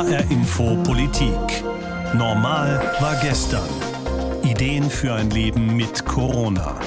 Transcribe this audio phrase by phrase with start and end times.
[0.00, 1.62] HR Info Politik.
[2.14, 3.68] Normal war gestern.
[4.42, 6.80] Ideen für ein Leben mit Corona.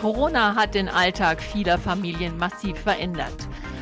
[0.00, 3.36] Corona hat den Alltag vieler Familien massiv verändert.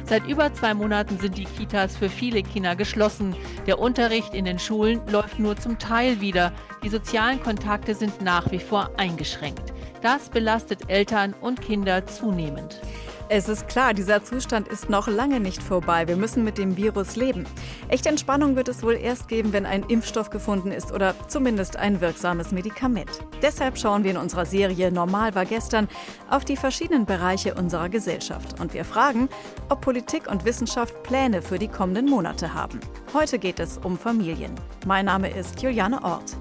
[0.07, 3.37] Seit über zwei Monaten sind die Kitas für viele Kinder geschlossen.
[3.69, 6.53] Der Unterricht in den Schulen läuft nur zum Teil wieder.
[6.83, 9.73] Die sozialen Kontakte sind nach wie vor eingeschränkt.
[10.03, 12.81] Das belastet Eltern und Kinder zunehmend.
[13.29, 16.07] Es ist klar, dieser Zustand ist noch lange nicht vorbei.
[16.07, 17.45] Wir müssen mit dem Virus leben.
[17.89, 22.01] Echte Entspannung wird es wohl erst geben, wenn ein Impfstoff gefunden ist oder zumindest ein
[22.01, 23.11] wirksames Medikament.
[23.43, 25.89] Deshalb schauen wir in unserer Serie Normal war gestern
[26.31, 28.61] auf die verschiedenen Bereiche unserer Gesellschaft.
[28.61, 29.29] Und wir fragen,
[29.71, 32.79] ob Politik und Wissenschaft Pläne für die kommenden Monate haben.
[33.13, 34.55] Heute geht es um Familien.
[34.87, 36.37] Mein Name ist Juliane Ort.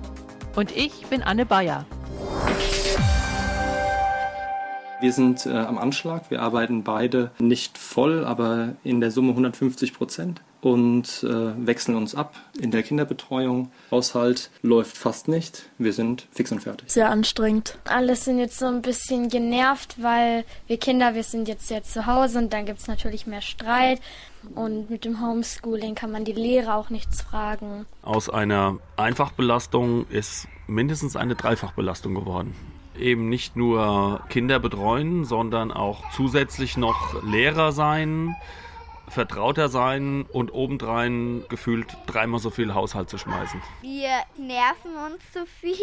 [0.55, 1.83] Und ich bin Anne Bayer.
[5.01, 6.29] Wir sind äh, am Anschlag.
[6.29, 12.15] Wir arbeiten beide nicht voll, aber in der Summe 150 Prozent und äh, wechseln uns
[12.15, 13.71] ab in der Kinderbetreuung.
[13.91, 15.69] Haushalt läuft fast nicht.
[15.77, 16.89] Wir sind fix und fertig.
[16.89, 17.77] Sehr anstrengend.
[17.85, 22.07] Alle sind jetzt so ein bisschen genervt, weil wir Kinder, wir sind jetzt ja zu
[22.07, 24.01] Hause und dann gibt es natürlich mehr Streit.
[24.55, 27.85] Und mit dem Homeschooling kann man die Lehrer auch nichts fragen.
[28.01, 32.55] Aus einer Einfachbelastung ist mindestens eine Dreifachbelastung geworden
[32.97, 38.35] eben nicht nur Kinder betreuen, sondern auch zusätzlich noch Lehrer sein,
[39.07, 43.61] vertrauter sein und obendrein gefühlt dreimal so viel Haushalt zu schmeißen.
[43.81, 45.75] Wir nerven uns zu viel,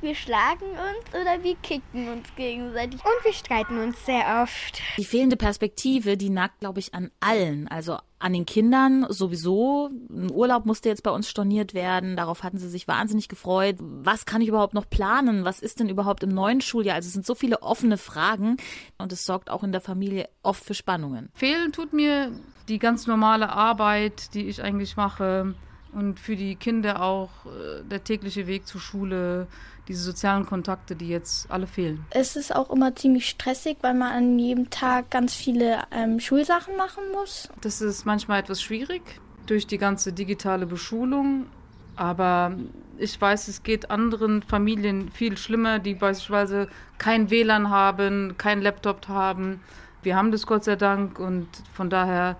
[0.00, 4.80] wir schlagen uns oder wir kicken uns gegenseitig und wir streiten uns sehr oft.
[4.96, 7.68] Die fehlende Perspektive, die nagt, glaube ich, an allen.
[7.68, 9.90] Also an den Kindern sowieso.
[10.10, 12.16] Ein Urlaub musste jetzt bei uns storniert werden.
[12.16, 13.76] Darauf hatten sie sich wahnsinnig gefreut.
[13.80, 15.44] Was kann ich überhaupt noch planen?
[15.44, 16.96] Was ist denn überhaupt im neuen Schuljahr?
[16.96, 18.56] Also es sind so viele offene Fragen
[18.98, 21.28] und es sorgt auch in der Familie oft für Spannungen.
[21.34, 22.32] Fehlen tut mir
[22.68, 25.54] die ganz normale Arbeit, die ich eigentlich mache
[25.96, 29.46] und für die Kinder auch äh, der tägliche Weg zur Schule,
[29.88, 32.04] diese sozialen Kontakte, die jetzt alle fehlen.
[32.10, 36.76] Es ist auch immer ziemlich stressig, weil man an jedem Tag ganz viele ähm, Schulsachen
[36.76, 37.48] machen muss.
[37.62, 39.02] Das ist manchmal etwas schwierig
[39.46, 41.46] durch die ganze digitale Beschulung.
[41.94, 42.54] Aber
[42.98, 49.08] ich weiß, es geht anderen Familien viel schlimmer, die beispielsweise kein WLAN haben, kein Laptop
[49.08, 49.60] haben.
[50.02, 52.36] Wir haben das Gott sei Dank und von daher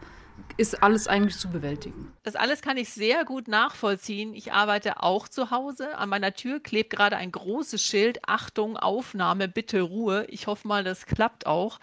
[0.56, 2.12] ist alles eigentlich zu bewältigen.
[2.22, 4.34] Das alles kann ich sehr gut nachvollziehen.
[4.34, 5.96] Ich arbeite auch zu Hause.
[5.98, 8.20] An meiner Tür klebt gerade ein großes Schild.
[8.26, 10.26] Achtung, Aufnahme, bitte Ruhe.
[10.28, 11.78] Ich hoffe mal, das klappt auch.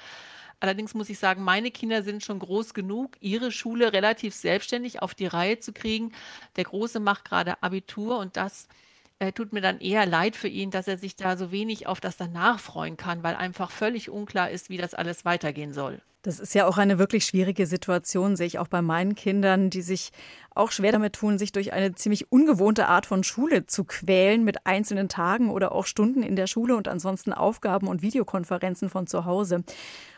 [0.59, 5.13] Allerdings muss ich sagen, meine Kinder sind schon groß genug, ihre Schule relativ selbstständig auf
[5.13, 6.13] die Reihe zu kriegen.
[6.55, 8.69] Der Große macht gerade Abitur und das
[9.19, 11.99] äh, tut mir dann eher leid für ihn, dass er sich da so wenig auf
[11.99, 16.01] das danach freuen kann, weil einfach völlig unklar ist, wie das alles weitergehen soll.
[16.23, 19.81] Das ist ja auch eine wirklich schwierige Situation, sehe ich auch bei meinen Kindern, die
[19.81, 20.11] sich
[20.55, 24.65] auch schwer damit tun, sich durch eine ziemlich ungewohnte Art von Schule zu quälen mit
[24.65, 29.25] einzelnen Tagen oder auch Stunden in der Schule und ansonsten Aufgaben und Videokonferenzen von zu
[29.25, 29.65] Hause.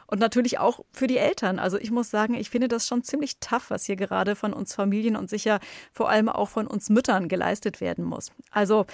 [0.08, 1.60] Und natürlich auch für die Eltern.
[1.60, 4.76] Also ich muss sagen, ich finde das schon ziemlich tough, was hier gerade von uns
[4.76, 5.60] Familien und sicher
[5.92, 8.32] vor allem auch von uns Müttern geleistet werden muss.
[8.52, 8.86] Also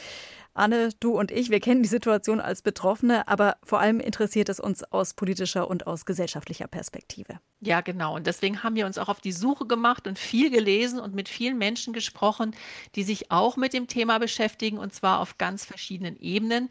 [0.53, 4.59] Anne, du und ich, wir kennen die Situation als Betroffene, aber vor allem interessiert es
[4.59, 7.39] uns aus politischer und aus gesellschaftlicher Perspektive.
[7.61, 8.15] Ja, genau.
[8.15, 11.29] Und deswegen haben wir uns auch auf die Suche gemacht und viel gelesen und mit
[11.29, 12.53] vielen Menschen gesprochen,
[12.95, 16.69] die sich auch mit dem Thema beschäftigen und zwar auf ganz verschiedenen Ebenen.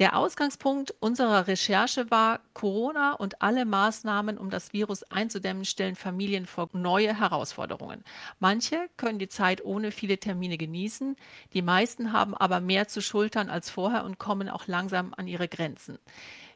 [0.00, 6.46] Der Ausgangspunkt unserer Recherche war, Corona und alle Maßnahmen, um das Virus einzudämmen, stellen Familien
[6.46, 8.02] vor neue Herausforderungen.
[8.40, 11.14] Manche können die Zeit ohne viele Termine genießen,
[11.52, 15.46] die meisten haben aber mehr zu schultern als vorher und kommen auch langsam an ihre
[15.46, 15.98] Grenzen.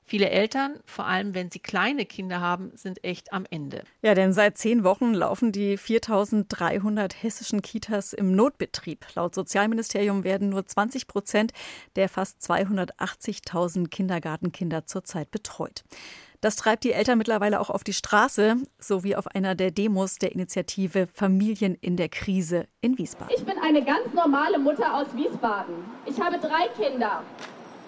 [0.08, 3.82] Viele Eltern, vor allem wenn sie kleine Kinder haben, sind echt am Ende.
[4.00, 9.04] Ja, denn seit zehn Wochen laufen die 4300 hessischen Kitas im Notbetrieb.
[9.16, 11.52] Laut Sozialministerium werden nur 20 Prozent
[11.96, 15.84] der fast 280.000 Kindergartenkinder zurzeit betreut.
[16.40, 20.16] Das treibt die Eltern mittlerweile auch auf die Straße, so wie auf einer der Demos
[20.16, 23.34] der Initiative Familien in der Krise in Wiesbaden.
[23.37, 25.75] Ich bin eine ganz normale Mutter aus Wiesbaden.
[26.06, 27.25] Ich habe drei Kinder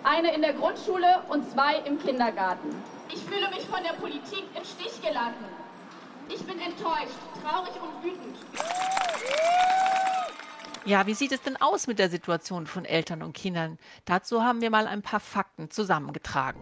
[0.04, 2.68] eine in der Grundschule und zwei im Kindergarten.
[3.12, 5.44] Ich fühle mich von der Politik im Stich gelassen.
[6.28, 8.36] Ich bin enttäuscht, traurig und wütend.
[10.84, 13.78] Ja, wie sieht es denn aus mit der Situation von Eltern und Kindern?
[14.04, 16.60] Dazu haben wir mal ein paar Fakten zusammengetragen.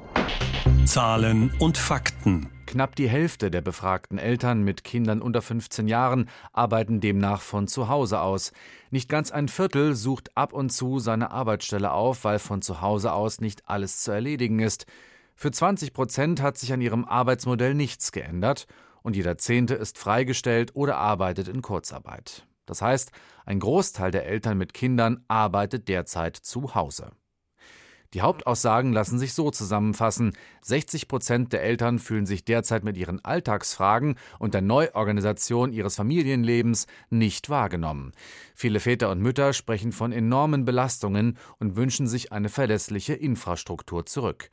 [0.85, 2.58] Zahlen und Fakten.
[2.69, 7.89] Knapp die Hälfte der befragten Eltern mit Kindern unter 15 Jahren arbeiten demnach von zu
[7.89, 8.53] Hause aus.
[8.91, 13.15] Nicht ganz ein Viertel sucht ab und zu seine Arbeitsstelle auf, weil von zu Hause
[13.15, 14.85] aus nicht alles zu erledigen ist.
[15.35, 18.67] Für 20 Prozent hat sich an ihrem Arbeitsmodell nichts geändert
[19.01, 22.47] und jeder Zehnte ist freigestellt oder arbeitet in Kurzarbeit.
[22.67, 23.13] Das heißt,
[23.47, 27.13] ein Großteil der Eltern mit Kindern arbeitet derzeit zu Hause.
[28.15, 30.33] Die Hauptaussagen lassen sich so zusammenfassen.
[30.63, 36.87] 60 Prozent der Eltern fühlen sich derzeit mit ihren Alltagsfragen und der Neuorganisation ihres Familienlebens
[37.11, 38.13] nicht wahrgenommen.
[38.55, 44.51] Viele Väter und Mütter sprechen von enormen Belastungen und wünschen sich eine verlässliche Infrastruktur zurück.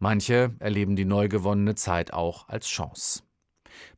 [0.00, 3.25] Manche erleben die neu gewonnene Zeit auch als Chance.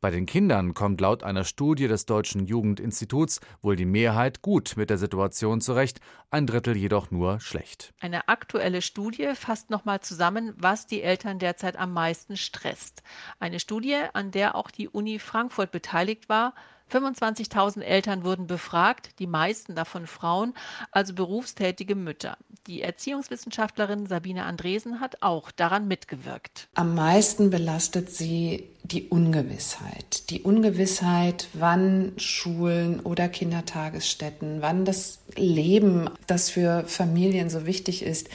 [0.00, 4.90] Bei den Kindern kommt laut einer Studie des Deutschen Jugendinstituts wohl die Mehrheit gut mit
[4.90, 7.92] der Situation zurecht, ein Drittel jedoch nur schlecht.
[8.00, 13.02] Eine aktuelle Studie fasst nochmal zusammen, was die Eltern derzeit am meisten stresst.
[13.38, 16.54] Eine Studie, an der auch die Uni Frankfurt beteiligt war,
[16.90, 20.55] 25.000 Eltern wurden befragt, die meisten davon Frauen,
[20.90, 22.37] also berufstätige Mütter.
[22.67, 26.69] Die Erziehungswissenschaftlerin Sabine Andresen hat auch daran mitgewirkt.
[26.75, 30.31] Am meisten belastet sie die Ungewissheit.
[30.31, 38.29] Die Ungewissheit, wann Schulen oder Kindertagesstätten, wann das Leben, das für Familien so wichtig ist,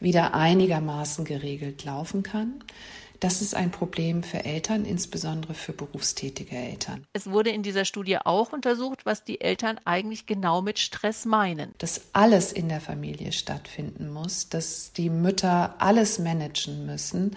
[0.00, 2.62] wieder einigermaßen geregelt laufen kann.
[3.20, 7.04] Das ist ein Problem für Eltern, insbesondere für berufstätige Eltern.
[7.12, 11.74] Es wurde in dieser Studie auch untersucht, was die Eltern eigentlich genau mit Stress meinen.
[11.78, 17.36] Dass alles in der Familie stattfinden muss, dass die Mütter alles managen müssen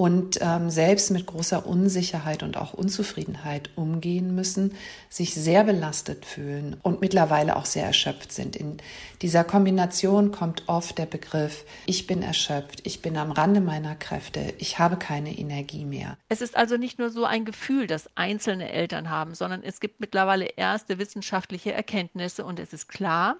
[0.00, 4.72] und ähm, selbst mit großer Unsicherheit und auch Unzufriedenheit umgehen müssen,
[5.10, 8.56] sich sehr belastet fühlen und mittlerweile auch sehr erschöpft sind.
[8.56, 8.78] In
[9.20, 14.54] dieser Kombination kommt oft der Begriff, ich bin erschöpft, ich bin am Rande meiner Kräfte,
[14.56, 16.16] ich habe keine Energie mehr.
[16.30, 20.00] Es ist also nicht nur so ein Gefühl, das einzelne Eltern haben, sondern es gibt
[20.00, 23.36] mittlerweile erste wissenschaftliche Erkenntnisse und es ist klar,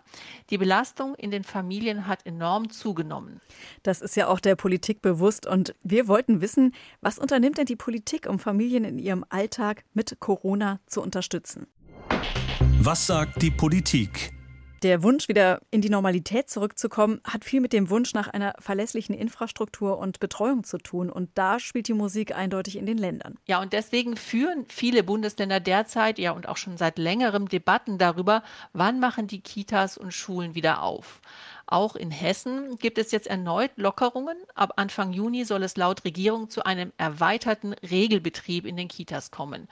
[0.50, 3.40] die Belastung in den Familien hat enorm zugenommen.
[3.82, 7.67] Das ist ja auch der Politik bewusst und wir wollten wissen, wissen, was unternimmt denn
[7.67, 11.67] die Politik, um Familien in ihrem Alltag mit Corona zu unterstützen?
[12.81, 14.32] Was sagt die Politik?
[14.82, 19.14] Der Wunsch, wieder in die Normalität zurückzukommen, hat viel mit dem Wunsch nach einer verlässlichen
[19.14, 21.11] Infrastruktur und Betreuung zu tun.
[21.11, 23.37] Und da spielt die Musik eindeutig in den Ländern.
[23.46, 28.43] Ja, und deswegen führen viele Bundesländer derzeit, ja und auch schon seit längerem Debatten darüber,
[28.73, 31.20] wann machen die Kitas und Schulen wieder auf.
[31.70, 34.37] Auch in Hessen gibt es jetzt erneut Lockerungen.
[34.56, 39.69] Ab Anfang Juni soll es laut Regierung zu einem erweiterten Regelbetrieb in den Kitas kommen.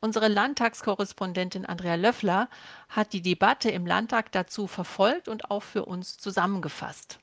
[0.00, 2.48] Unsere Landtagskorrespondentin Andrea Löffler
[2.88, 7.18] hat die Debatte im Landtag dazu verfolgt und auch für uns zusammengefasst.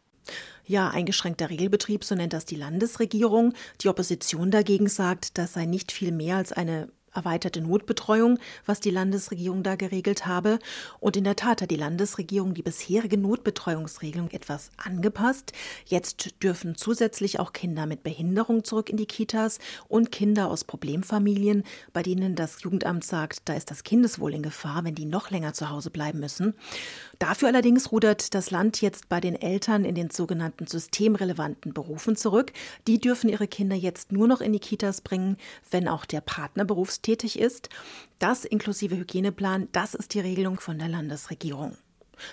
[0.65, 3.53] Ja, eingeschränkter Regelbetrieb, so nennt das die Landesregierung.
[3.81, 8.89] Die Opposition dagegen sagt, das sei nicht viel mehr als eine erweiterte Notbetreuung, was die
[8.89, 10.59] Landesregierung da geregelt habe.
[10.99, 15.53] Und in der Tat hat die Landesregierung die bisherige Notbetreuungsregelung etwas angepasst.
[15.85, 21.63] Jetzt dürfen zusätzlich auch Kinder mit Behinderung zurück in die Kitas und Kinder aus Problemfamilien,
[21.93, 25.53] bei denen das Jugendamt sagt, da ist das Kindeswohl in Gefahr, wenn die noch länger
[25.53, 26.53] zu Hause bleiben müssen.
[27.19, 32.53] Dafür allerdings rudert das Land jetzt bei den Eltern in den sogenannten systemrelevanten Berufen zurück.
[32.87, 35.37] Die dürfen ihre Kinder jetzt nur noch in die Kitas bringen,
[35.69, 37.69] wenn auch der Partner berufstätig tätig ist.
[38.19, 41.75] Das inklusive Hygieneplan, das ist die Regelung von der Landesregierung.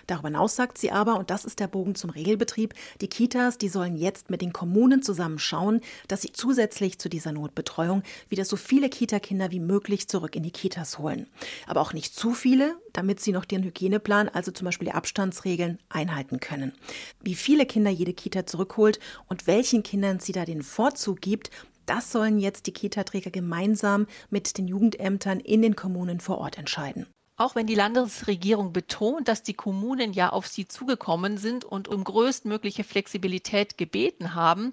[0.06, 3.69] Darüber hinaus sagt sie aber, und das ist der Bogen zum Regelbetrieb, die Kitas, die
[3.69, 8.56] sollen jetzt mit den Kommunen zusammen schauen, dass sie zusätzlich zu dieser Notbetreuung wieder so
[8.56, 11.29] viele Kita-Kinder wie möglich zurück in die Kitas holen.
[11.67, 15.78] Aber auch nicht zu viele, damit sie noch den Hygieneplan, also zum Beispiel die Abstandsregeln,
[15.88, 16.73] einhalten können.
[17.23, 21.50] Wie viele Kinder jede Kita zurückholt und welchen Kindern sie da den Vorzug gibt,
[21.87, 27.07] das sollen jetzt die Kita-Träger gemeinsam mit den Jugendämtern in den Kommunen vor Ort entscheiden.
[27.38, 32.02] Auch wenn die Landesregierung betont, dass die Kommunen ja auf sie zugekommen sind und um
[32.02, 34.73] größtmögliche Flexibilität gebeten haben,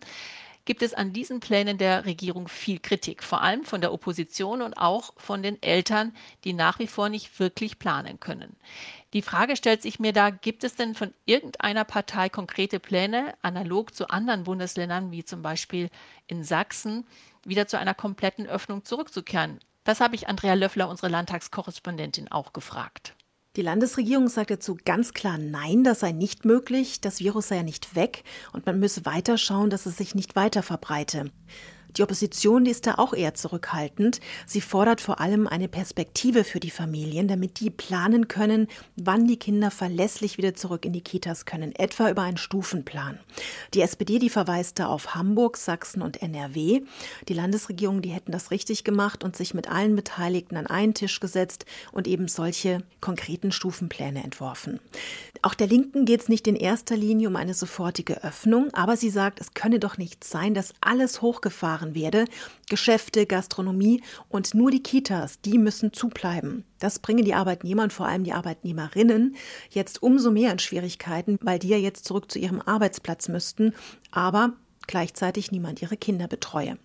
[0.66, 4.76] gibt es an diesen Plänen der Regierung viel Kritik, vor allem von der Opposition und
[4.76, 6.16] auch von den Eltern,
[6.46, 8.56] die nach wie vor nicht wirklich planen können.
[9.12, 13.94] Die Frage stellt sich mir da, gibt es denn von irgendeiner Partei konkrete Pläne, analog
[13.94, 15.90] zu anderen Bundesländern wie zum Beispiel
[16.28, 17.06] in Sachsen,
[17.44, 19.60] wieder zu einer kompletten Öffnung zurückzukehren?
[19.84, 23.16] Das habe ich Andrea Löffler, unsere Landtagskorrespondentin, auch gefragt.
[23.56, 27.64] Die Landesregierung sagt dazu ganz klar Nein, das sei nicht möglich, das Virus sei ja
[27.64, 31.32] nicht weg und man müsse weiter schauen, dass es sich nicht weiter verbreite.
[31.98, 34.20] Die Opposition die ist da auch eher zurückhaltend.
[34.46, 39.38] Sie fordert vor allem eine Perspektive für die Familien, damit die planen können, wann die
[39.38, 43.20] Kinder verlässlich wieder zurück in die Kitas können, etwa über einen Stufenplan.
[43.74, 46.82] Die SPD, die verweist da auf Hamburg, Sachsen und NRW.
[47.28, 51.20] Die Landesregierung, die hätten das richtig gemacht und sich mit allen Beteiligten an einen Tisch
[51.20, 54.80] gesetzt und eben solche konkreten Stufenpläne entworfen.
[55.42, 59.10] Auch der Linken geht es nicht in erster Linie um eine sofortige Öffnung, aber sie
[59.10, 62.26] sagt, es könne doch nicht sein, dass alles hochgefahren runtergefahren werde.
[62.70, 66.64] Geschäfte, Gastronomie und nur die Kitas, die müssen zubleiben.
[66.80, 69.36] Das bringen die Arbeitnehmer und vor allem die Arbeitnehmerinnen
[69.70, 73.74] jetzt umso mehr in Schwierigkeiten, weil die ja jetzt zurück zu ihrem Arbeitsplatz müssten,
[74.12, 74.54] aber
[74.88, 76.78] gleichzeitig niemand ihre Kinder betreue.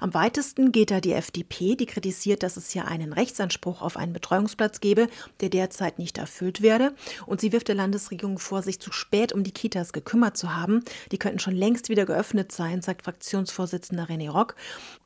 [0.00, 4.12] Am weitesten geht da die FDP, die kritisiert, dass es ja einen Rechtsanspruch auf einen
[4.12, 5.08] Betreuungsplatz gebe,
[5.40, 6.94] der derzeit nicht erfüllt werde.
[7.26, 10.84] Und sie wirft der Landesregierung vor, sich zu spät um die Kitas gekümmert zu haben.
[11.10, 14.56] Die könnten schon längst wieder geöffnet sein, sagt Fraktionsvorsitzender René Rock,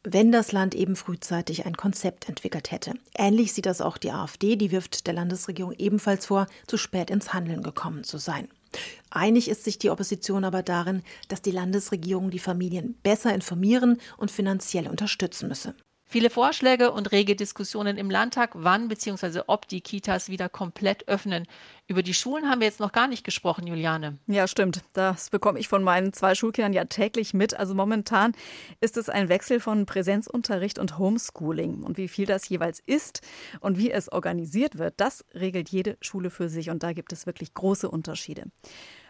[0.03, 2.95] wenn das Land eben frühzeitig ein Konzept entwickelt hätte.
[3.17, 7.33] Ähnlich sieht das auch die AfD, die wirft der Landesregierung ebenfalls vor, zu spät ins
[7.33, 8.49] Handeln gekommen zu sein.
[9.11, 14.31] Einig ist sich die Opposition aber darin, dass die Landesregierung die Familien besser informieren und
[14.31, 15.75] finanziell unterstützen müsse.
[16.09, 19.41] Viele Vorschläge und rege Diskussionen im Landtag, wann bzw.
[19.49, 21.49] ob die Kitas wieder komplett öffnen.
[21.89, 24.17] Über die Schulen haben wir jetzt noch gar nicht gesprochen, Juliane.
[24.29, 24.83] Ja, stimmt.
[24.93, 27.55] Das bekomme ich von meinen zwei Schulkindern ja täglich mit.
[27.55, 28.35] Also momentan
[28.81, 31.83] ist es ein Wechsel von Präsenzunterricht und Homeschooling.
[31.83, 33.23] Und wie viel das jeweils ist
[33.59, 36.71] und wie es organisiert wird, das regelt jede Schule für sich.
[36.71, 38.45] Und da gibt es wirklich große Unterschiede.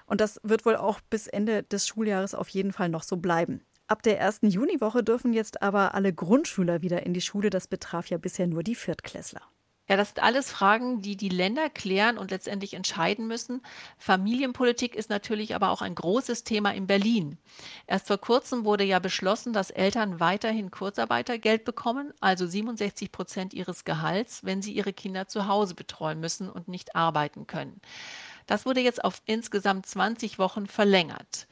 [0.06, 3.60] Und das wird wohl auch bis Ende des Schuljahres auf jeden Fall noch so bleiben.
[3.88, 7.50] Ab der ersten Juniwoche dürfen jetzt aber alle Grundschüler wieder in die Schule.
[7.50, 9.42] Das betraf ja bisher nur die Viertklässler.
[9.88, 13.62] Ja, das sind alles Fragen, die die Länder klären und letztendlich entscheiden müssen.
[13.98, 17.38] Familienpolitik ist natürlich aber auch ein großes Thema in Berlin.
[17.86, 23.84] Erst vor kurzem wurde ja beschlossen, dass Eltern weiterhin Kurzarbeitergeld bekommen, also 67 Prozent ihres
[23.84, 27.80] Gehalts, wenn sie ihre Kinder zu Hause betreuen müssen und nicht arbeiten können.
[28.46, 31.46] Das wurde jetzt auf insgesamt 20 Wochen verlängert.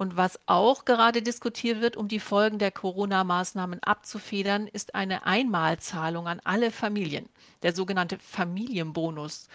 [0.00, 6.26] Und was auch gerade diskutiert wird, um die Folgen der Corona-Maßnahmen abzufedern, ist eine Einmalzahlung
[6.26, 7.28] an alle Familien,
[7.62, 9.48] der sogenannte Familienbonus.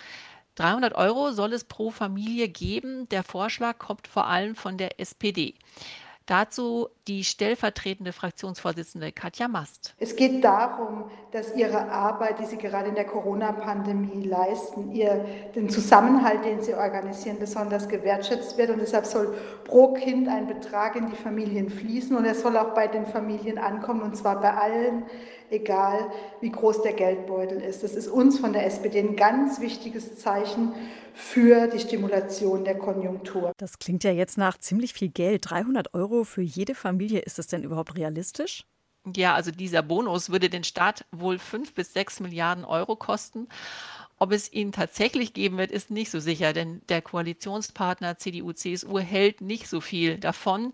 [0.54, 3.10] 300 Euro soll es pro Familie geben.
[3.10, 5.56] Der Vorschlag kommt vor allem von der SPD.
[6.26, 9.94] Dazu die stellvertretende Fraktionsvorsitzende Katja Mast.
[10.00, 15.70] Es geht darum, dass Ihre Arbeit, die Sie gerade in der Corona-Pandemie leisten, ihr, den
[15.70, 18.72] Zusammenhalt, den Sie organisieren, besonders gewertschätzt wird.
[18.72, 22.74] Und deshalb soll pro Kind ein Betrag in die Familien fließen und er soll auch
[22.74, 25.04] bei den Familien ankommen, und zwar bei allen,
[25.50, 26.12] egal
[26.42, 27.84] wie groß der Geldbeutel ist.
[27.84, 30.74] Das ist uns von der SPD ein ganz wichtiges Zeichen
[31.14, 33.54] für die Stimulation der Konjunktur.
[33.58, 35.50] Das klingt ja jetzt nach ziemlich viel Geld.
[35.50, 37.20] 300 Euro für jede Familie.
[37.20, 38.66] Ist das denn überhaupt realistisch?
[39.16, 43.48] Ja, also dieser Bonus würde den Staat wohl fünf bis sechs Milliarden Euro kosten.
[44.18, 49.42] Ob es ihn tatsächlich geben wird, ist nicht so sicher, denn der Koalitionspartner CDU-CSU hält
[49.42, 50.72] nicht so viel davon.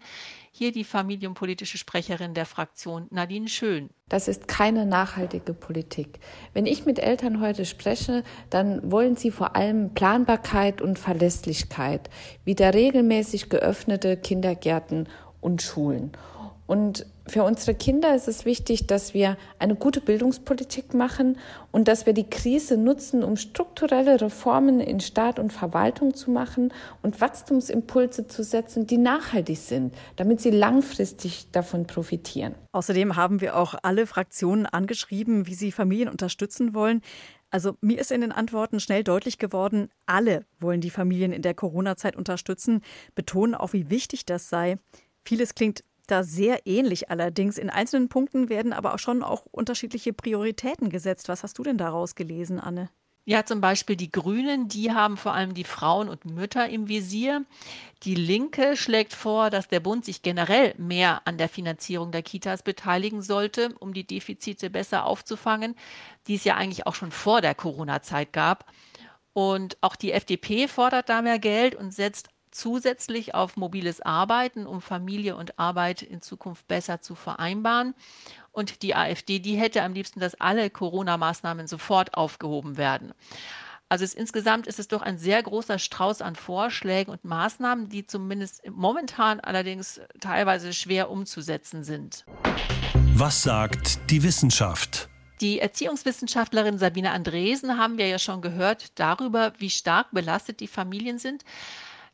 [0.51, 3.89] Hier die familienpolitische Sprecherin der Fraktion Nadine Schön.
[4.09, 6.19] Das ist keine nachhaltige Politik.
[6.53, 12.09] Wenn ich mit Eltern heute spreche, dann wollen sie vor allem Planbarkeit und Verlässlichkeit,
[12.45, 15.07] wieder regelmäßig geöffnete Kindergärten
[15.39, 16.11] und Schulen.
[16.67, 21.37] Und für unsere Kinder ist es wichtig, dass wir eine gute Bildungspolitik machen
[21.71, 26.73] und dass wir die Krise nutzen, um strukturelle Reformen in Staat und Verwaltung zu machen
[27.03, 32.55] und Wachstumsimpulse zu setzen, die nachhaltig sind, damit sie langfristig davon profitieren.
[32.71, 37.01] Außerdem haben wir auch alle Fraktionen angeschrieben, wie sie Familien unterstützen wollen.
[37.51, 41.53] Also mir ist in den Antworten schnell deutlich geworden, alle wollen die Familien in der
[41.53, 42.81] Corona-Zeit unterstützen,
[43.13, 44.77] betonen auch, wie wichtig das sei.
[45.23, 47.57] Vieles klingt da sehr ähnlich allerdings.
[47.57, 51.29] In einzelnen Punkten werden aber auch schon auch unterschiedliche Prioritäten gesetzt.
[51.29, 52.89] Was hast du denn daraus gelesen, Anne?
[53.23, 57.45] Ja, zum Beispiel die Grünen, die haben vor allem die Frauen und Mütter im Visier.
[58.01, 62.63] Die Linke schlägt vor, dass der Bund sich generell mehr an der Finanzierung der Kitas
[62.63, 65.75] beteiligen sollte, um die Defizite besser aufzufangen,
[66.25, 68.65] die es ja eigentlich auch schon vor der Corona-Zeit gab.
[69.33, 74.81] Und auch die FDP fordert da mehr Geld und setzt zusätzlich auf mobiles Arbeiten, um
[74.81, 77.95] Familie und Arbeit in Zukunft besser zu vereinbaren.
[78.51, 83.13] Und die AfD, die hätte am liebsten, dass alle Corona-Maßnahmen sofort aufgehoben werden.
[83.91, 88.07] Also es, insgesamt ist es doch ein sehr großer Strauß an Vorschlägen und Maßnahmen, die
[88.07, 92.25] zumindest momentan allerdings teilweise schwer umzusetzen sind.
[93.15, 95.09] Was sagt die Wissenschaft?
[95.41, 101.19] Die Erziehungswissenschaftlerin Sabine Andresen haben wir ja schon gehört darüber, wie stark belastet die Familien
[101.19, 101.43] sind.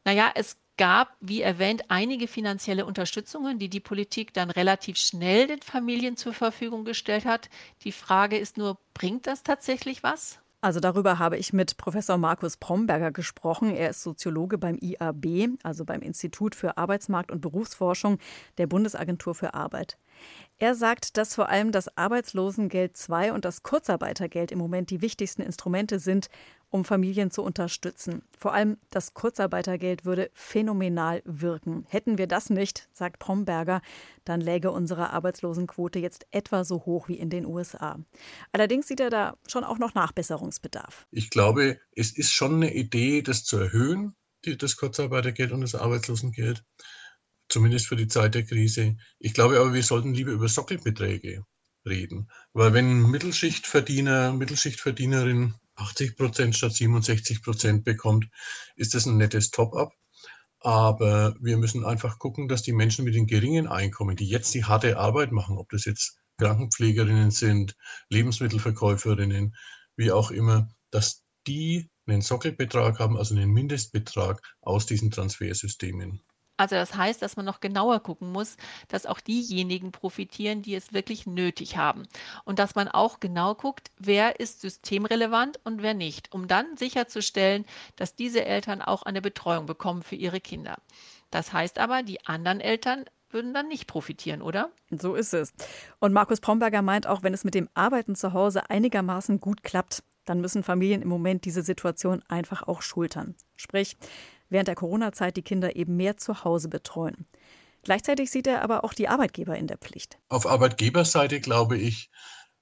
[0.08, 5.62] Naja, es gab, wie erwähnt, einige finanzielle Unterstützungen, die die Politik dann relativ schnell den
[5.62, 7.50] Familien zur Verfügung gestellt hat.
[7.84, 10.40] Die Frage ist nur, bringt das tatsächlich was?
[10.62, 13.70] Also darüber habe ich mit Professor Markus Bromberger gesprochen.
[13.76, 18.18] Er ist Soziologe beim IAB, also beim Institut für Arbeitsmarkt und Berufsforschung
[18.58, 19.98] der Bundesagentur für Arbeit.
[20.58, 25.44] Er sagt, dass vor allem das Arbeitslosengeld II und das Kurzarbeitergeld im Moment die wichtigsten
[25.44, 26.30] Instrumente sind,
[26.70, 28.24] um Familien zu unterstützen.
[28.38, 31.86] Vor allem das Kurzarbeitergeld würde phänomenal wirken.
[31.88, 33.82] Hätten wir das nicht, sagt Pomberger,
[34.26, 38.00] dann läge unsere Arbeitslosenquote jetzt etwa so hoch wie in den USA.
[38.52, 41.08] Allerdings sieht er da schon auch noch Nachbesserungsbedarf.
[41.12, 46.64] Ich glaube, es ist schon eine Idee, das zu erhöhen, das Kurzarbeitergeld und das Arbeitslosengeld,
[47.50, 48.98] zumindest für die Zeit der Krise.
[49.20, 51.44] Ich glaube aber, wir sollten lieber über Sockelbeträge
[51.86, 52.30] reden.
[52.54, 58.28] Weil wenn Mittelschichtverdiener, Mittelschichtverdienerin 80 Prozent statt 67 Prozent bekommt,
[58.76, 59.94] ist das ein nettes Top-up.
[60.60, 64.66] Aber wir müssen einfach gucken, dass die Menschen mit den geringen Einkommen, die jetzt die
[64.66, 67.76] harte Arbeit machen, ob das jetzt Krankenpflegerinnen sind,
[68.10, 69.56] Lebensmittelverkäuferinnen,
[69.96, 76.22] wie auch immer, dass die einen Sockelbetrag haben, also einen Mindestbetrag aus diesen Transfersystemen.
[76.58, 80.92] Also das heißt, dass man noch genauer gucken muss, dass auch diejenigen profitieren, die es
[80.92, 82.04] wirklich nötig haben.
[82.44, 87.66] Und dass man auch genau guckt, wer ist systemrelevant und wer nicht, um dann sicherzustellen,
[87.96, 90.78] dass diese Eltern auch eine Betreuung bekommen für ihre Kinder.
[91.30, 94.72] Das heißt aber, die anderen Eltern würden dann nicht profitieren, oder?
[94.90, 95.54] So ist es.
[96.00, 100.04] Und Markus Pomberger meint auch, wenn es mit dem Arbeiten zu Hause einigermaßen gut klappt,
[100.26, 103.36] dann müssen Familien im Moment diese Situation einfach auch schultern.
[103.56, 103.98] Sprich,
[104.50, 107.26] während der Corona-Zeit die Kinder eben mehr zu Hause betreuen.
[107.84, 110.18] Gleichzeitig sieht er aber auch die Arbeitgeber in der Pflicht.
[110.30, 112.10] Auf Arbeitgeberseite, glaube ich,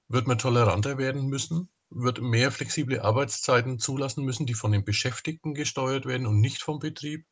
[0.08, 5.54] wird man toleranter werden müssen, wird mehr flexible Arbeitszeiten zulassen müssen, die von den Beschäftigten
[5.54, 7.26] gesteuert werden und nicht vom Betrieb.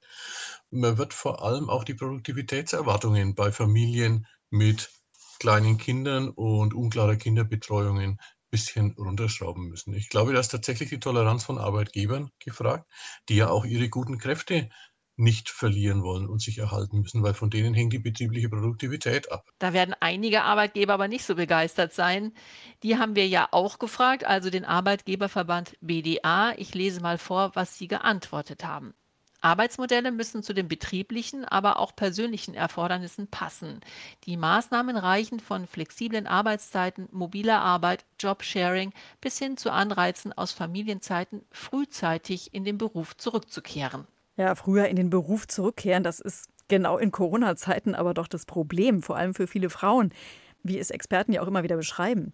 [0.71, 4.91] Man wird vor allem auch die Produktivitätserwartungen bei Familien mit
[5.39, 8.21] kleinen Kindern und unklarer Kinderbetreuungen
[8.55, 9.95] bisschen runterschrauben müssen.
[9.95, 12.89] Ich glaube, da ist tatsächlich die Toleranz von Arbeitgebern gefragt,
[13.29, 14.69] die ja auch ihre guten Kräfte
[15.17, 19.45] nicht verlieren wollen und sich erhalten müssen, weil von denen hängt die betriebliche Produktivität ab.
[19.59, 22.33] Da werden einige Arbeitgeber aber nicht so begeistert sein.
[22.85, 26.55] Die haben wir ja auch gefragt, also den Arbeitgeberverband BDA.
[26.57, 28.95] Ich lese mal vor, was sie geantwortet haben.
[29.45, 33.81] Arbeitsmodelle müssen zu den betrieblichen, aber auch persönlichen Erfordernissen passen.
[34.25, 41.43] Die Maßnahmen reichen von flexiblen Arbeitszeiten, mobiler Arbeit, Jobsharing bis hin zu Anreizen aus Familienzeiten,
[41.53, 44.07] frühzeitig in den Beruf zurückzukehren.
[44.37, 49.03] Ja, früher in den Beruf zurückkehren, das ist genau in Corona-Zeiten aber doch das Problem,
[49.03, 50.11] vor allem für viele Frauen
[50.65, 52.33] wie es Experten ja auch immer wieder beschreiben.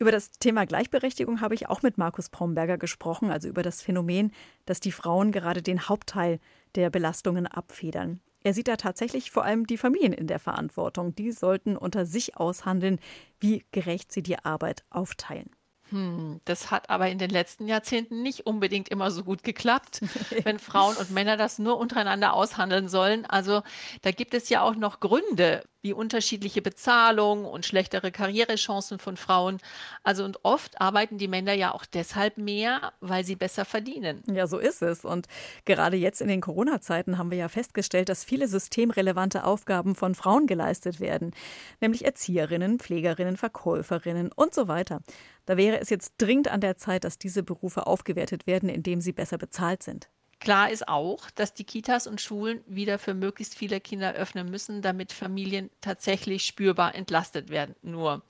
[0.00, 4.32] Über das Thema Gleichberechtigung habe ich auch mit Markus Bromberger gesprochen, also über das Phänomen,
[4.64, 6.40] dass die Frauen gerade den Hauptteil
[6.74, 8.20] der Belastungen abfedern.
[8.42, 11.14] Er sieht da tatsächlich vor allem die Familien in der Verantwortung.
[11.14, 12.98] Die sollten unter sich aushandeln,
[13.40, 15.50] wie gerecht sie die Arbeit aufteilen.
[15.90, 20.00] Hm, das hat aber in den letzten Jahrzehnten nicht unbedingt immer so gut geklappt,
[20.44, 23.26] wenn Frauen und Männer das nur untereinander aushandeln sollen.
[23.26, 23.62] Also
[24.00, 29.58] da gibt es ja auch noch Gründe, wie unterschiedliche Bezahlung und schlechtere Karrierechancen von Frauen.
[30.02, 34.22] Also und oft arbeiten die Männer ja auch deshalb mehr, weil sie besser verdienen.
[34.30, 35.04] Ja, so ist es.
[35.04, 35.26] Und
[35.64, 40.46] gerade jetzt in den Corona-Zeiten haben wir ja festgestellt, dass viele systemrelevante Aufgaben von Frauen
[40.46, 41.32] geleistet werden,
[41.80, 45.00] nämlich Erzieherinnen, Pflegerinnen, Verkäuferinnen und so weiter.
[45.46, 49.12] Da wäre es jetzt dringend an der Zeit, dass diese Berufe aufgewertet werden, indem sie
[49.12, 50.08] besser bezahlt sind.
[50.40, 54.80] Klar ist auch, dass die Kitas und Schulen wieder für möglichst viele Kinder öffnen müssen,
[54.80, 57.76] damit Familien tatsächlich spürbar entlastet werden.
[57.82, 58.22] Nur,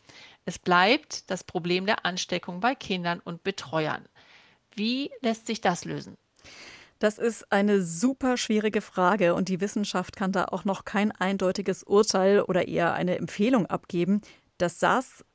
[0.45, 4.05] es bleibt das Problem der Ansteckung bei Kindern und Betreuern.
[4.75, 6.17] Wie lässt sich das lösen?
[6.99, 11.85] Das ist eine super schwierige Frage und die Wissenschaft kann da auch noch kein eindeutiges
[11.85, 14.21] Urteil oder eher eine Empfehlung abgeben.
[14.59, 14.81] Das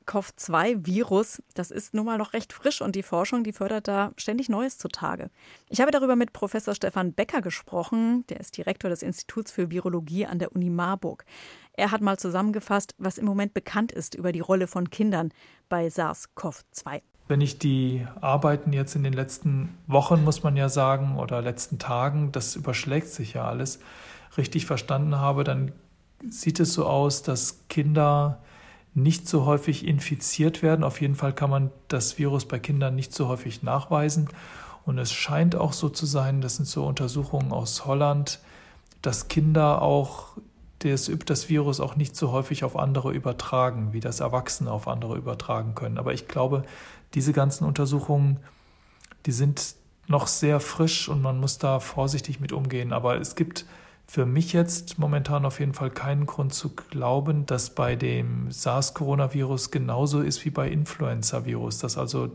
[0.06, 4.48] SARS-CoV-2-Virus, das ist nun mal noch recht frisch und die Forschung, die fördert da ständig
[4.48, 5.30] Neues zutage.
[5.68, 10.26] Ich habe darüber mit Professor Stefan Becker gesprochen, der ist Direktor des Instituts für Virologie
[10.26, 11.24] an der Uni Marburg.
[11.72, 15.30] Er hat mal zusammengefasst, was im Moment bekannt ist über die Rolle von Kindern
[15.68, 17.02] bei SARS-CoV-2.
[17.28, 21.78] Wenn ich die Arbeiten jetzt in den letzten Wochen, muss man ja sagen, oder letzten
[21.78, 23.80] Tagen, das überschlägt sich ja alles,
[24.36, 25.72] richtig verstanden habe, dann
[26.30, 28.40] sieht es so aus, dass Kinder
[28.96, 30.82] nicht so häufig infiziert werden.
[30.82, 34.28] Auf jeden Fall kann man das Virus bei Kindern nicht so häufig nachweisen.
[34.86, 38.40] Und es scheint auch so zu sein, das sind so Untersuchungen aus Holland,
[39.02, 40.38] dass Kinder auch
[40.78, 45.16] das, das Virus auch nicht so häufig auf andere übertragen, wie das Erwachsene auf andere
[45.16, 45.98] übertragen können.
[45.98, 46.62] Aber ich glaube,
[47.12, 48.38] diese ganzen Untersuchungen,
[49.26, 49.74] die sind
[50.06, 52.94] noch sehr frisch und man muss da vorsichtig mit umgehen.
[52.94, 53.66] Aber es gibt
[54.08, 59.70] für mich jetzt momentan auf jeden Fall keinen Grund zu glauben, dass bei dem SARS-Coronavirus
[59.70, 62.30] genauso ist wie bei Influenza-Virus, dass also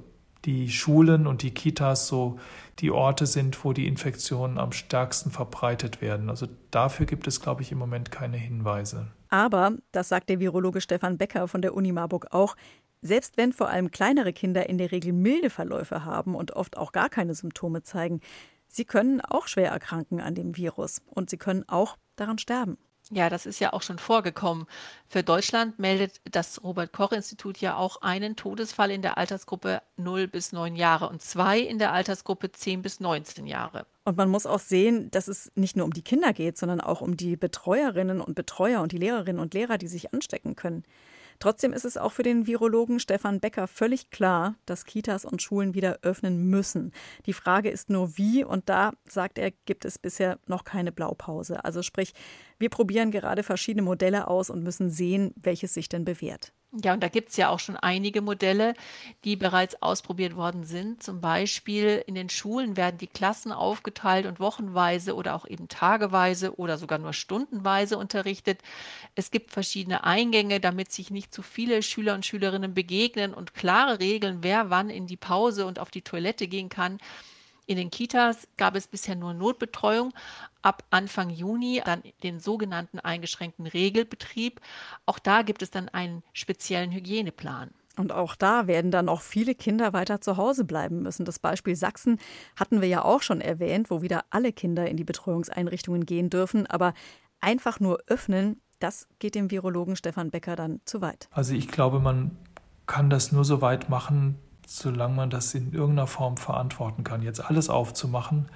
[0.46, 2.40] die Schulen und die Kitas so
[2.80, 6.30] die Orte sind, wo die Infektionen am stärksten verbreitet werden.
[6.30, 9.08] Also dafür gibt es, glaube ich, im Moment keine Hinweise.
[9.30, 12.56] Aber, das sagt der Virologe Stefan Becker von der Uni Marburg auch,
[13.04, 16.92] Selbst wenn vor allem kleinere Kinder in der Regel milde Verläufe haben und oft auch
[16.92, 18.22] gar keine Symptome zeigen,
[18.72, 22.78] sie können auch schwer erkranken an dem Virus und sie können auch daran sterben.
[23.14, 24.68] Ja, das ist ja auch schon vorgekommen.
[25.10, 30.30] Für Deutschland meldet das Robert Koch Institut ja auch einen Todesfall in der Altersgruppe 0
[30.30, 33.86] bis 9 Jahre und zwei in der Altersgruppe 10 bis 19 Jahre.
[34.06, 37.02] Und man muss auch sehen, dass es nicht nur um die Kinder geht, sondern auch
[37.02, 40.84] um die Betreuerinnen und Betreuer und die Lehrerinnen und Lehrer, die sich anstecken können.
[41.42, 45.74] Trotzdem ist es auch für den Virologen Stefan Becker völlig klar, dass Kitas und Schulen
[45.74, 46.94] wieder öffnen müssen.
[47.26, 51.66] Die Frage ist nur wie und da, sagt er, gibt es bisher noch keine Blaupause.
[51.66, 52.14] Also sprich,
[52.62, 56.54] wir probieren gerade verschiedene Modelle aus und müssen sehen, welches sich denn bewährt.
[56.74, 58.76] Ja, und da gibt es ja auch schon einige Modelle,
[59.26, 61.04] die bereits ausprobiert worden sind.
[61.04, 66.56] Zum Beispiel in den Schulen werden die Klassen aufgeteilt und wochenweise oder auch eben tageweise
[66.58, 68.62] oder sogar nur stundenweise unterrichtet.
[69.16, 74.00] Es gibt verschiedene Eingänge, damit sich nicht zu viele Schüler und Schülerinnen begegnen und klare
[74.00, 77.00] Regeln, wer wann in die Pause und auf die Toilette gehen kann.
[77.68, 80.14] In den Kitas gab es bisher nur Notbetreuung.
[80.62, 84.60] Ab Anfang Juni dann den sogenannten eingeschränkten Regelbetrieb.
[85.06, 87.72] Auch da gibt es dann einen speziellen Hygieneplan.
[87.98, 91.26] Und auch da werden dann auch viele Kinder weiter zu Hause bleiben müssen.
[91.26, 92.20] Das Beispiel Sachsen
[92.56, 96.68] hatten wir ja auch schon erwähnt, wo wieder alle Kinder in die Betreuungseinrichtungen gehen dürfen.
[96.68, 96.94] Aber
[97.42, 101.28] einfach nur öffnen, das geht dem Virologen Stefan Becker dann zu weit.
[101.32, 102.38] Also ich glaube, man
[102.88, 107.22] kann das nur so weit machen, solange man das in irgendeiner Form verantworten kann.
[107.22, 108.48] Jetzt alles aufzumachen,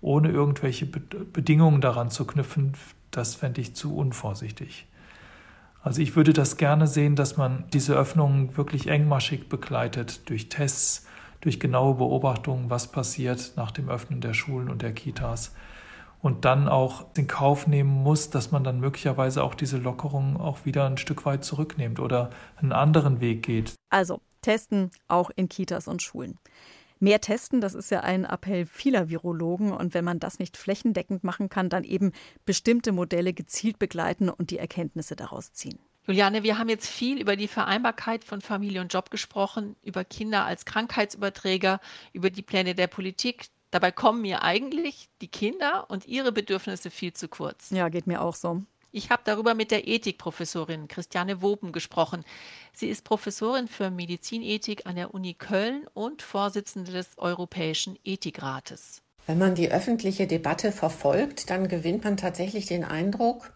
[0.00, 2.74] ohne irgendwelche Bedingungen daran zu knüpfen,
[3.10, 4.86] das fände ich zu unvorsichtig.
[5.82, 11.06] Also ich würde das gerne sehen, dass man diese Öffnungen wirklich engmaschig begleitet durch Tests,
[11.40, 15.54] durch genaue Beobachtungen, was passiert nach dem Öffnen der Schulen und der Kitas.
[16.20, 20.66] Und dann auch in Kauf nehmen muss, dass man dann möglicherweise auch diese Lockerungen auch
[20.66, 23.74] wieder ein Stück weit zurücknimmt oder einen anderen Weg geht.
[23.88, 26.38] Also Testen auch in Kitas und Schulen.
[27.02, 29.72] Mehr testen, das ist ja ein Appell vieler Virologen.
[29.72, 32.12] Und wenn man das nicht flächendeckend machen kann, dann eben
[32.44, 35.78] bestimmte Modelle gezielt begleiten und die Erkenntnisse daraus ziehen.
[36.06, 40.44] Juliane, wir haben jetzt viel über die Vereinbarkeit von Familie und Job gesprochen, über Kinder
[40.44, 41.80] als Krankheitsüberträger,
[42.12, 43.46] über die Pläne der Politik.
[43.70, 47.70] Dabei kommen mir eigentlich die Kinder und ihre Bedürfnisse viel zu kurz.
[47.70, 48.62] Ja, geht mir auch so.
[48.92, 52.24] Ich habe darüber mit der Ethikprofessorin Christiane Woben gesprochen.
[52.72, 59.02] Sie ist Professorin für Medizinethik an der Uni Köln und Vorsitzende des Europäischen Ethikrates.
[59.26, 63.52] Wenn man die öffentliche Debatte verfolgt, dann gewinnt man tatsächlich den Eindruck,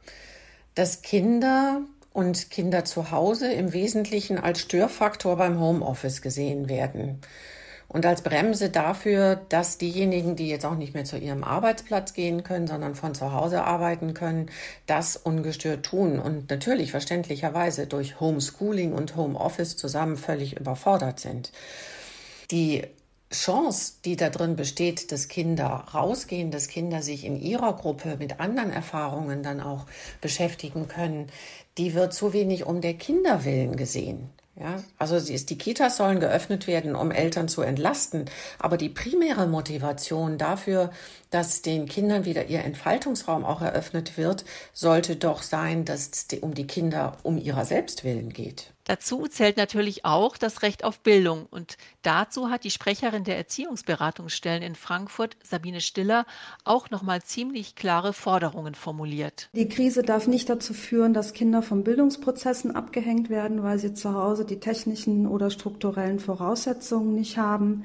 [0.76, 1.80] dass Kinder
[2.12, 7.20] und Kinder zu Hause im Wesentlichen als Störfaktor beim Homeoffice gesehen werden
[7.94, 12.42] und als Bremse dafür, dass diejenigen, die jetzt auch nicht mehr zu ihrem Arbeitsplatz gehen
[12.42, 14.50] können, sondern von zu Hause arbeiten können,
[14.86, 21.52] das ungestört tun und natürlich verständlicherweise durch Homeschooling und Homeoffice zusammen völlig überfordert sind.
[22.50, 22.82] Die
[23.30, 28.40] Chance, die da drin besteht, dass Kinder rausgehen, dass Kinder sich in ihrer Gruppe mit
[28.40, 29.86] anderen Erfahrungen dann auch
[30.20, 31.28] beschäftigen können,
[31.78, 34.30] die wird zu wenig um der Kinder willen gesehen.
[34.56, 38.26] Ja, also die Kitas sollen geöffnet werden, um Eltern zu entlasten.
[38.60, 40.90] Aber die primäre Motivation dafür,
[41.30, 46.54] dass den Kindern wieder ihr Entfaltungsraum auch eröffnet wird, sollte doch sein, dass es um
[46.54, 48.73] die Kinder um ihrer selbst willen geht.
[48.84, 51.46] Dazu zählt natürlich auch das Recht auf Bildung.
[51.50, 56.26] Und dazu hat die Sprecherin der Erziehungsberatungsstellen in Frankfurt, Sabine Stiller,
[56.64, 59.48] auch nochmal ziemlich klare Forderungen formuliert.
[59.54, 64.14] Die Krise darf nicht dazu führen, dass Kinder von Bildungsprozessen abgehängt werden, weil sie zu
[64.14, 67.84] Hause die technischen oder strukturellen Voraussetzungen nicht haben.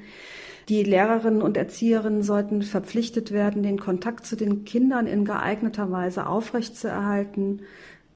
[0.68, 6.26] Die Lehrerinnen und Erzieherinnen sollten verpflichtet werden, den Kontakt zu den Kindern in geeigneter Weise
[6.26, 7.62] aufrechtzuerhalten.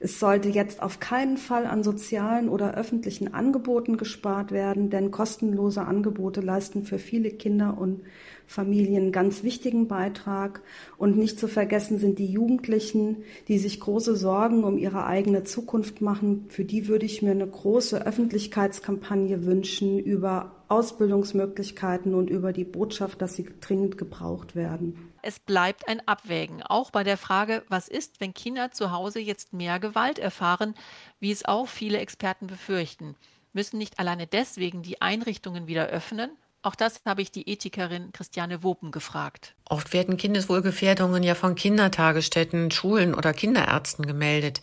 [0.05, 5.81] Es sollte jetzt auf keinen Fall an sozialen oder öffentlichen Angeboten gespart werden, denn kostenlose
[5.81, 8.01] Angebote leisten für viele Kinder und
[8.45, 10.61] Familien einen ganz wichtigen Beitrag.
[10.99, 16.01] Und nicht zu vergessen sind die Jugendlichen, die sich große Sorgen um ihre eigene Zukunft
[16.01, 16.45] machen.
[16.49, 23.23] Für die würde ich mir eine große Öffentlichkeitskampagne wünschen über Ausbildungsmöglichkeiten und über die Botschaft,
[23.23, 25.14] dass sie dringend gebraucht werden.
[25.27, 29.53] Es bleibt ein Abwägen, auch bei der Frage, was ist, wenn Kinder zu Hause jetzt
[29.53, 30.75] mehr Gewalt erfahren,
[31.19, 33.15] wie es auch viele Experten befürchten.
[33.51, 36.29] Müssen nicht alleine deswegen die Einrichtungen wieder öffnen?
[36.61, 39.55] Auch das habe ich die Ethikerin Christiane Wopen gefragt.
[39.67, 44.61] Oft werden Kindeswohlgefährdungen ja von Kindertagesstätten, Schulen oder Kinderärzten gemeldet.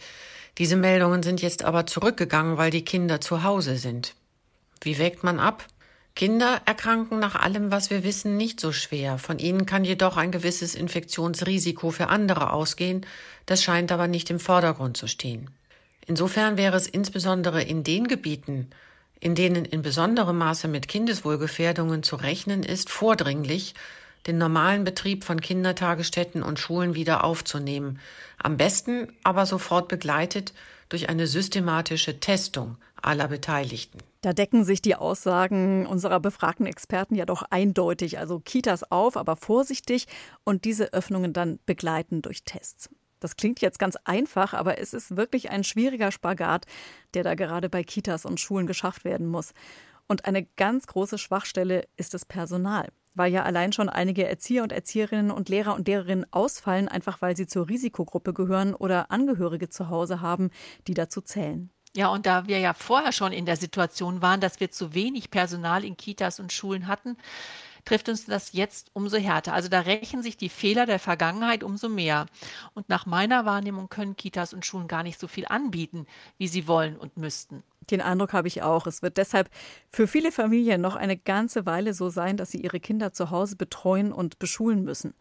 [0.59, 4.15] Diese Meldungen sind jetzt aber zurückgegangen, weil die Kinder zu Hause sind.
[4.81, 5.67] Wie wägt man ab?
[6.15, 9.19] Kinder erkranken nach allem, was wir wissen, nicht so schwer.
[9.19, 13.07] Von ihnen kann jedoch ein gewisses Infektionsrisiko für andere ausgehen.
[13.47, 15.51] Das scheint aber nicht im Vordergrund zu stehen.
[16.07, 18.69] Insofern wäre es insbesondere in den Gebieten,
[19.21, 23.75] in denen in besonderem Maße mit Kindeswohlgefährdungen zu rechnen ist, vordringlich
[24.27, 27.99] den normalen Betrieb von Kindertagesstätten und Schulen wieder aufzunehmen,
[28.39, 30.53] am besten aber sofort begleitet
[30.89, 33.99] durch eine systematische Testung aller Beteiligten.
[34.23, 38.19] Da decken sich die Aussagen unserer befragten Experten ja doch eindeutig.
[38.19, 40.07] Also Kitas auf, aber vorsichtig
[40.45, 42.89] und diese Öffnungen dann begleiten durch Tests.
[43.21, 46.67] Das klingt jetzt ganz einfach, aber es ist wirklich ein schwieriger Spagat,
[47.15, 49.53] der da gerade bei Kitas und Schulen geschafft werden muss.
[50.09, 54.73] Und eine ganz große Schwachstelle ist das Personal weil ja allein schon einige Erzieher und
[54.73, 59.91] Erzieherinnen und Lehrer und Lehrerinnen ausfallen, einfach weil sie zur Risikogruppe gehören oder Angehörige zu
[59.91, 60.51] Hause haben,
[60.87, 61.71] die dazu zählen.
[61.95, 65.31] Ja, und da wir ja vorher schon in der Situation waren, dass wir zu wenig
[65.31, 67.19] Personal in Kitas und Schulen hatten,
[67.85, 69.53] trifft uns das jetzt umso härter.
[69.53, 72.27] Also da rächen sich die Fehler der Vergangenheit umso mehr.
[72.75, 76.07] Und nach meiner Wahrnehmung können Kitas und Schulen gar nicht so viel anbieten,
[76.39, 77.63] wie sie wollen und müssten.
[77.91, 78.87] Den Eindruck habe ich auch.
[78.87, 79.51] Es wird deshalb
[79.91, 83.57] für viele Familien noch eine ganze Weile so sein, dass sie ihre Kinder zu Hause
[83.57, 85.15] betreuen und beschulen müssen.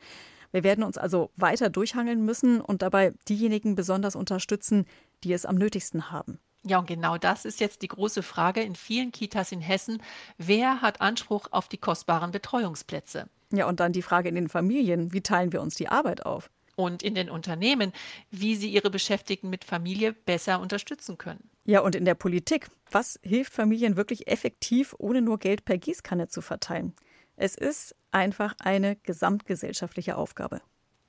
[0.51, 4.86] Wir werden uns also weiter durchhangeln müssen und dabei diejenigen besonders unterstützen,
[5.23, 6.39] die es am nötigsten haben.
[6.63, 10.02] Ja, und genau das ist jetzt die große Frage in vielen Kitas in Hessen.
[10.38, 13.28] Wer hat Anspruch auf die kostbaren Betreuungsplätze?
[13.52, 16.50] Ja, und dann die Frage in den Familien, wie teilen wir uns die Arbeit auf?
[16.76, 17.91] Und in den Unternehmen,
[18.30, 21.50] wie sie ihre Beschäftigten mit Familie besser unterstützen können.
[21.65, 26.28] Ja, und in der Politik, was hilft Familien wirklich effektiv, ohne nur Geld per Gießkanne
[26.28, 26.93] zu verteilen?
[27.36, 30.62] Es ist einfach eine gesamtgesellschaftliche Aufgabe.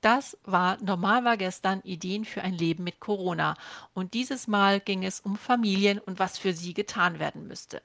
[0.03, 3.55] Das war Normal war gestern Ideen für ein Leben mit Corona.
[3.93, 7.81] Und dieses Mal ging es um Familien und was für sie getan werden müsste.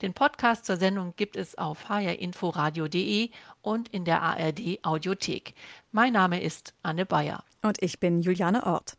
[0.00, 3.28] Den Podcast zur Sendung gibt es auf hrinforadio.de
[3.60, 5.52] und in der ARD Audiothek.
[5.92, 7.44] Mein Name ist Anne Bayer.
[7.60, 8.96] Und ich bin Juliane Ort.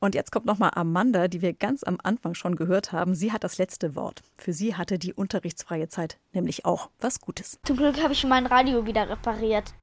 [0.00, 3.14] Und jetzt kommt nochmal Amanda, die wir ganz am Anfang schon gehört haben.
[3.14, 4.22] Sie hat das letzte Wort.
[4.36, 7.60] Für sie hatte die unterrichtsfreie Zeit nämlich auch was Gutes.
[7.64, 9.74] Zum Glück habe ich mein Radio wieder repariert.